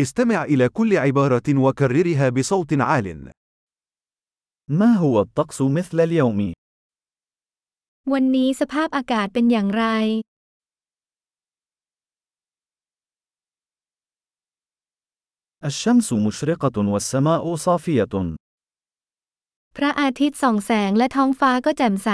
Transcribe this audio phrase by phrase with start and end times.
[0.00, 3.30] استمع إلى كل عبارة وكررها بصوت عال.
[4.68, 6.52] ما هو الطقس مثل اليوم؟
[8.12, 9.84] วันนี้สภาพอากาศเป็นอย่างไร
[15.70, 18.14] الشمس مشرقة والسماء صافية.
[19.76, 22.10] พระอาทิตย์ส่องแสงและท้องฟ้าก็แจ่มใส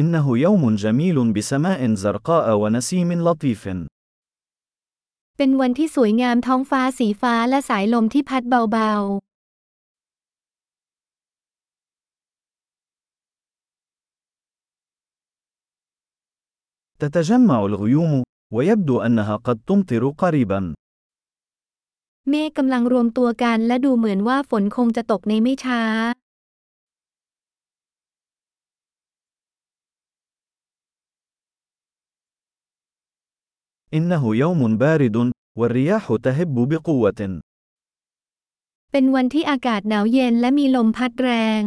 [0.00, 3.64] إنه يوم جميل بسماء زرقاء ونسيم لطيف.
[5.36, 8.92] เป็นวันที่สวยงามท้องฟ้าสีฟ้าและสายลมที่พัดเบา
[17.02, 18.12] تتجمع الغيوم،
[18.54, 20.60] ويبدو أنها قد تمطر قريبا.
[21.44, 25.82] ๆ เมฆกำลังรวมตัวกันและดูเหมือนว่าฝนคงจะตกในไม่ช้า
[33.94, 35.16] إنه يوم بارد،
[35.58, 37.40] والرياح تهب بقوة.
[38.92, 41.30] เป็นวันที่อากาศหนาวเย็นและมีลมพัดแร
[41.60, 41.62] ง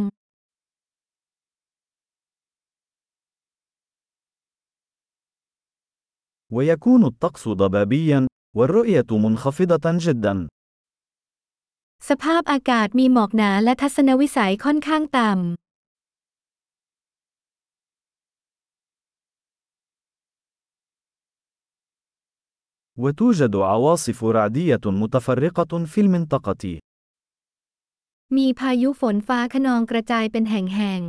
[6.56, 8.20] ويكون الطقس ضبابيا،
[8.56, 10.34] والرؤية منخفضة جدا.
[12.08, 15.65] สภาพอากาศมีหมอกหนาและทัศนวิสัยค่อนข้างต่ำ
[22.98, 26.64] وتوجد عواصف رعدية متفرقة في المنطقة.
[28.36, 31.02] มีพายุฝนฟ้าคะนองกระจายเป็นแห่ง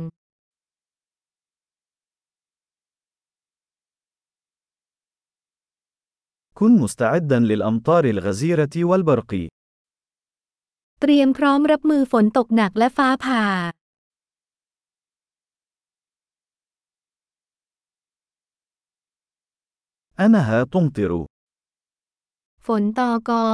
[6.58, 9.32] كن مستعدا للأمطار الغزيرة والبرق.
[9.40, 13.44] ๆ เตรียมพร้อมรับมือฝนตกหนักและฟ้าผ่า
[20.24, 21.12] أنها تمطر.
[22.68, 23.44] ฝนตอกอ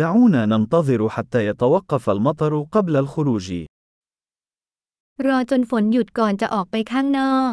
[0.00, 3.48] دعونا ننتظر حتى يتوقف المطر قبل الخروج.
[5.26, 7.52] รอจนฝนหยุดก่อนจะออกไปข้างนอก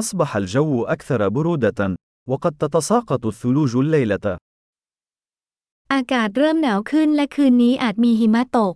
[0.00, 1.96] أصبح الجو أكثر برودة،
[2.30, 4.26] وقد تتساقط الثلوج الليلة.
[5.92, 8.74] อากาศเริ่มหนาวขึ้นและคืนนี้อาจมีหิมะตก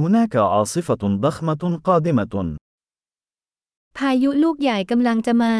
[0.00, 2.56] هناك عاصفة ضخمة قادمة.
[3.96, 5.54] พายุลูกใหญ่กำลังจะมา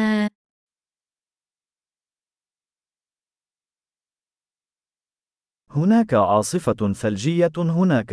[5.75, 8.11] هناك عاصفة ثلجية هناك.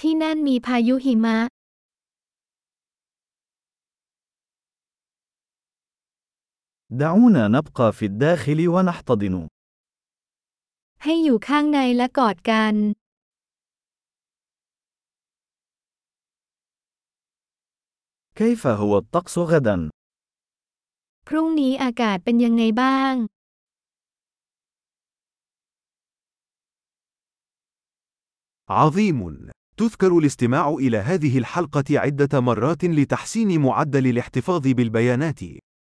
[0.00, 1.38] ที่นั่นมีพายุหิมะ
[7.02, 9.34] دعونا نبقى في الداخل ونحتضن.
[11.04, 12.74] ให้อยู่ข้างในและกอดกัน
[18.37, 19.89] كيف هو الطقس غدا؟
[21.27, 23.13] พรุ่งนี้อากาศเป็นยังไงบ้าง؟
[28.69, 29.49] عظيم.
[29.77, 35.41] تذكر الاستماع إلى هذه الحلقة عدة مرات لتحسين معدل الاحتفاظ بالبيانات.